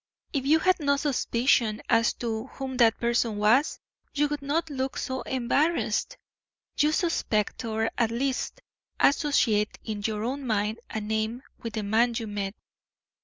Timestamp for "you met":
12.17-12.55